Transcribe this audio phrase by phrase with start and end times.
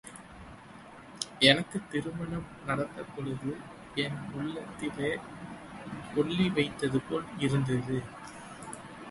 [1.39, 3.57] எனக்குத் திருமணம் நடந்தபொழுது,
[3.95, 5.19] என் உள்ளத்திலே
[6.15, 8.01] கொள்ளி வைத்ததுபோல் இருந்தது.